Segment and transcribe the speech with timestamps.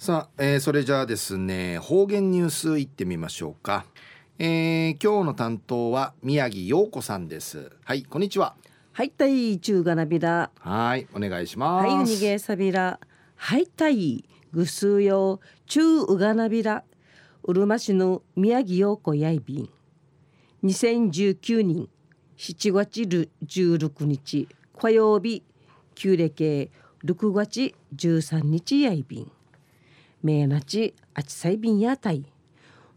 [0.00, 3.84] さあ、えー、それじゃあですね方言ニュースいってみましょうか、
[4.38, 7.70] えー、今日の担当は宮城陽子さんです。
[7.84, 8.54] はいこんにちは。
[8.92, 10.50] はいたい中がなびら。
[10.58, 11.86] はいお願いします。
[11.86, 12.98] はいにげさびら。
[13.36, 14.24] はいたい
[14.54, 16.82] ぐすよ中うがなびら。
[17.42, 19.68] うるま市の宮城陽子やいびん。
[20.64, 21.90] 2019年
[22.38, 23.02] 7月
[23.44, 24.48] 16日
[24.78, 25.44] 火曜日
[25.94, 26.70] 旧暦
[27.04, 29.32] 6月13日やいびん
[30.22, 32.24] めなちあちさいびんやたい。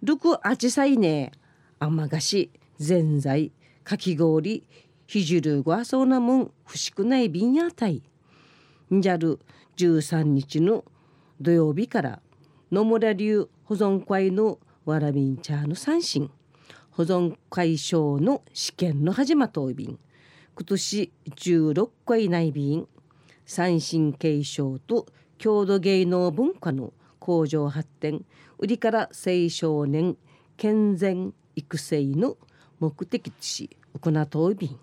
[0.01, 1.31] るくあちさいね
[1.79, 3.51] 甘菓子ぜんざい
[3.85, 4.67] かき氷
[5.07, 8.03] ひじるごあそうなもんふしくないびんやたい。
[8.93, 9.39] んじゃる
[9.77, 10.83] 13日の
[11.39, 12.21] 土曜日から
[12.71, 16.29] 野村流保存会のわらびんちゃの三振
[16.91, 19.97] 保存会賞の試験の始まといびん。
[20.55, 22.85] 今年16回内便
[23.45, 26.91] 三振継承と郷土芸能文化の
[27.23, 28.25] 向上発展
[28.59, 30.17] 売りから青少年
[30.57, 32.35] 健全育成の
[32.81, 34.77] 目的とし行うといびん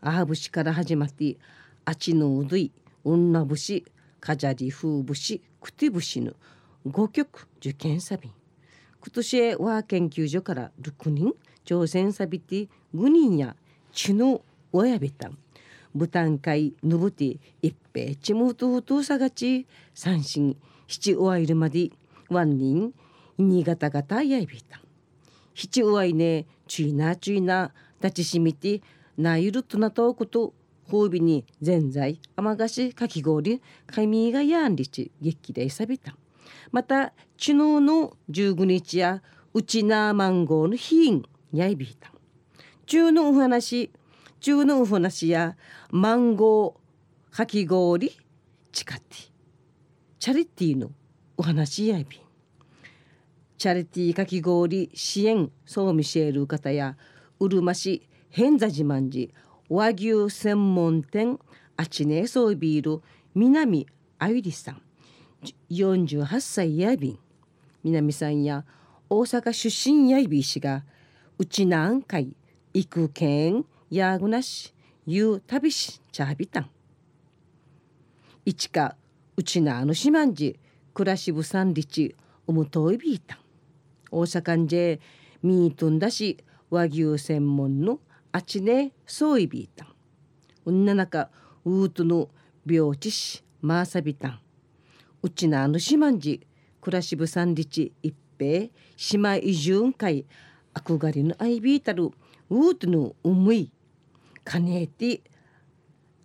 [0.00, 1.36] あぶしから始まって
[1.84, 2.72] あちのうどい
[3.04, 3.84] 女節
[4.18, 6.32] かじゃり風節くて節の
[6.86, 8.28] 5曲受験サビ。
[8.28, 8.32] ン
[9.00, 11.34] 今年は研究所から6人
[11.66, 13.56] 挑戦サビティ5人や
[13.92, 14.40] 知の
[14.72, 15.28] 親びた。
[15.28, 15.36] ん
[15.94, 19.66] 武丹会ぬぶて一平ちむとうとさがち。
[19.94, 21.90] 三心七おわいるまで
[22.28, 22.94] ワン人
[23.38, 24.80] 新潟型やいびた。
[25.54, 28.82] 七おわいねちいなちいな立ちしみて
[29.16, 30.52] なゆるとなとこと
[30.88, 36.16] ほうびにぜんざい甘菓子かき氷かみがやんりち劇でさびた。
[36.72, 42.10] また昨日の15日やうちなマンゴーのヒンやいびた。
[42.86, 43.90] 中のお話
[44.40, 45.56] 中のお話や
[45.90, 48.12] マンゴーかき氷
[48.72, 49.33] チカティ
[50.24, 50.90] チャリティーの
[51.36, 52.20] お話やいびん。
[53.58, 56.96] チャリティーかき氷支援ソーミシェル方や
[57.38, 59.34] うるま市偏座自慢寺
[59.68, 61.38] 和牛専門店
[61.76, 63.02] あちねソービール
[63.34, 63.86] 南
[64.18, 64.80] あゆりさん。
[65.70, 67.18] 48歳やいびん。
[67.82, 68.64] 南さんや
[69.10, 70.84] 大阪出身やいびしが
[71.36, 72.34] うちなんかい
[72.72, 74.72] 行くけんやぐなし
[75.04, 76.70] ゆう旅しちゃびたん。
[78.46, 78.96] いちか
[79.36, 80.60] うちなあのしまんじ
[80.92, 82.14] 暮らしぶさんりち
[82.46, 83.38] おむといびいたん。
[84.12, 85.00] 大阪んじぇ
[85.42, 86.38] ミートンだし
[86.70, 87.98] 和牛専門の
[88.30, 89.88] あちねそういびいたん。
[90.66, 91.30] うんな中
[91.64, 92.28] うーとの
[92.64, 94.40] 病地しまーさびたん。
[95.22, 96.46] うちなあのしまんじ
[96.80, 100.26] 暮らしぶさんりち一平島移住会
[100.74, 102.04] 憧れのアイビータル
[102.50, 103.72] ウートの思い。
[104.44, 105.22] かねえて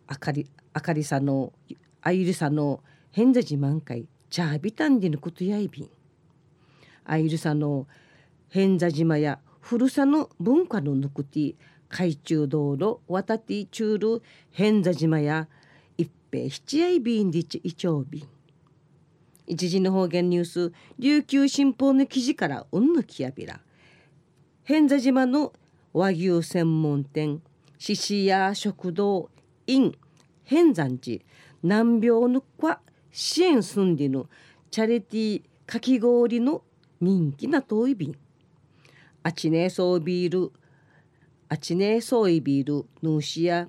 [0.06, 1.54] あかりあかりさの
[2.02, 5.90] あゆりさの変座自慢会チャービタンディのことやいびん。
[7.06, 7.88] あゆりさの
[8.50, 11.56] 変座島や古さの文化のぬくて
[11.88, 14.22] 海中道路渡って中る
[14.52, 15.48] 変座島や
[15.98, 18.28] 一平七やいびんでちいちょうびん。
[19.48, 23.60] 一時の方言ニュース琉球新報の記事からうんぬきやびら。
[24.64, 25.54] 変座島の
[25.94, 27.42] 和牛専門店
[27.80, 29.32] 獅子屋食堂
[29.66, 29.96] in
[30.44, 31.24] 変山寺。
[31.62, 32.80] 難病のか
[33.12, 34.28] 支援すんでの
[34.72, 36.64] チャリティーかき氷の
[37.02, 38.16] 人気な遠い便。
[39.24, 40.52] あちねそうビール
[41.50, 43.68] あちねそういビールヌーシや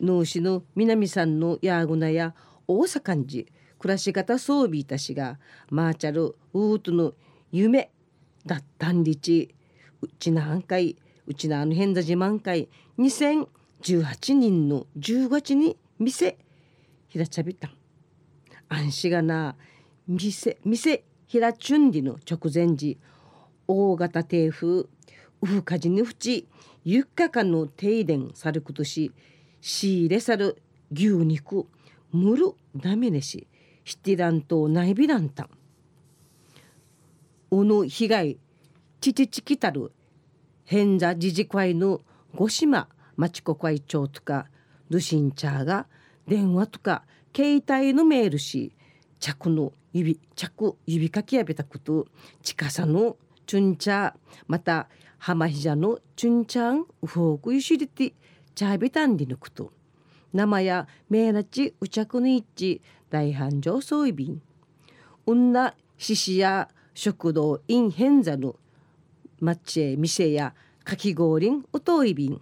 [0.00, 2.34] ヌーシの南さんのヤーグナや
[2.66, 3.44] 大阪寺
[3.78, 5.38] 暮らし方装備いたしが
[5.70, 7.12] マーチャルウートの
[7.52, 7.90] 夢
[8.46, 9.54] だったんりち
[10.00, 10.96] うちなんかい
[11.26, 12.68] うちのあの変座自慢会
[12.98, 16.38] 2018人の10月に店
[17.14, 17.70] 開ちゃびたん。
[18.68, 19.56] 安心がな
[20.06, 22.98] 店店開ちゅんりの直前時
[23.66, 24.86] 大型低風
[25.42, 26.48] ウ火事にふち
[26.84, 29.12] ゆっかかの停電さることし
[29.60, 31.66] 仕入れさる牛肉
[32.12, 33.46] むるダメねし
[33.84, 35.50] シティランと内ビランタン
[37.50, 38.38] おの被害
[39.00, 39.92] ちちちきたる
[40.64, 42.00] 変座自治会の
[42.34, 44.46] 五島町子会長とか
[44.90, 45.86] ルシンチャーが
[46.26, 47.04] 電話とか
[47.34, 48.74] 携帯のメールし
[49.20, 52.06] 着の指着指かきやべたこと
[52.42, 53.16] 近さの
[53.46, 54.14] チュンチャー
[54.46, 54.88] また
[55.18, 58.12] 浜ひじゃのチュンチャンウフォークゆしりて
[58.54, 59.72] チャービタンディのこと。
[60.34, 64.42] 生やメーナチうちゃくの一大繁盛そういびん
[65.26, 68.56] 女獅子や食堂インヘンザの
[69.38, 72.40] マッチェ店やかき氷おといびん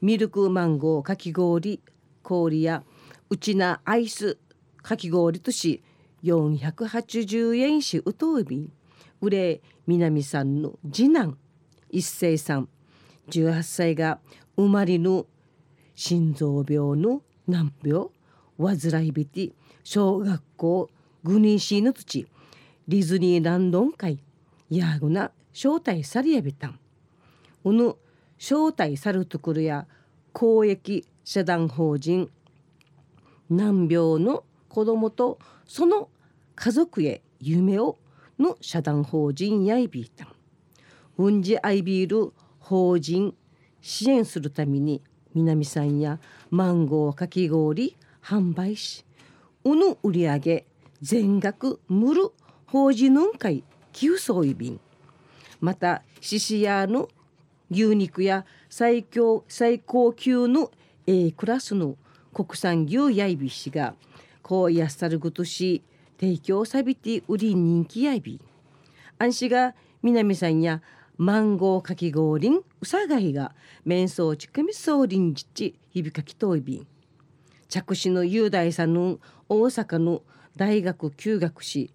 [0.00, 1.78] ミルクマンゴーかき氷
[2.22, 2.82] 氷や
[3.28, 4.38] うちなアイス
[4.82, 5.82] かき氷とし
[6.22, 8.70] 480円しうとうび
[9.20, 11.36] うれ南さんの次男
[11.90, 12.68] 一世さん。
[13.30, 14.20] 18歳が
[14.56, 15.26] 生まれぬ
[15.94, 18.06] 心臓病の難病。
[18.58, 19.50] 患いびて
[19.84, 20.90] 小学校
[21.24, 22.26] グニーシーの土
[22.88, 24.18] ディズニーランドン会。
[24.70, 26.78] ヤーグな招待されやびたん。
[27.64, 27.96] うぬ
[28.38, 29.86] 招待さるところや
[30.32, 32.30] 公益社団法人
[33.50, 36.08] 難病の子どもとその
[36.54, 37.98] 家族へ夢を
[38.38, 40.28] の社団法人やいびいたん。
[41.18, 43.34] うんじあいびいる法人
[43.80, 45.02] 支援するために
[45.34, 46.18] 南さんや
[46.50, 49.04] マンゴーかき氷販売し
[49.64, 50.66] うぬ売り上げ
[51.00, 52.32] 全額むる
[52.66, 54.80] 法事のん会寄付い便
[55.60, 57.08] また獅子屋の
[57.70, 60.70] 牛肉や最強最高級の
[61.06, 61.96] A クラスの
[62.36, 63.94] 国産牛やいびしが
[64.42, 65.82] こうやっさるぐとし
[66.20, 68.38] 提供さびて売り人気やいび。
[69.18, 70.82] 安心が南さんや
[71.16, 73.54] マンゴーかき氷んうさがいが
[73.86, 76.86] 面相ちくみそうりんじち響かきといび。
[77.70, 79.18] 着手の雄大さんの
[79.48, 80.20] 大阪の
[80.56, 81.90] 大学休学し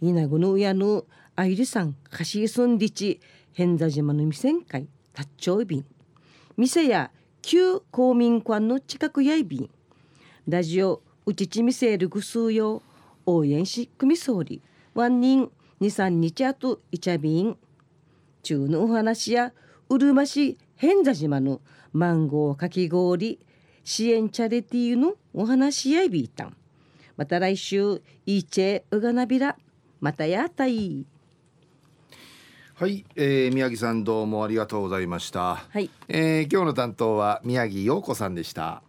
[0.00, 3.20] 稲子の親の愛理さんかしいすんりち
[3.52, 5.84] 偏座島の未旋会達長便
[6.56, 7.10] 店や
[7.42, 9.70] 旧公民館の近くやいびん。
[10.46, 12.82] ラジオうちちみせるぐすうよ。
[13.26, 14.62] 応援し組総理。
[14.94, 15.50] ワンニン
[15.80, 17.58] 二三日あといちゃびん
[18.44, 19.52] 中のお話や
[19.88, 21.60] うるま市偏座島の
[21.92, 23.40] マンゴーかき氷。
[23.82, 26.56] 支援チャリティーのお話やいびいたん。
[27.16, 29.56] また来週いいチェうがなびら。
[30.00, 31.04] またやったい。
[32.74, 35.56] はい、えー、宮城さんどうもありがとうございました。
[35.56, 38.82] はい、えー、今日の担当は宮城陽子さんでした。